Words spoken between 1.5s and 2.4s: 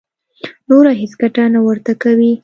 نه ورته کوي.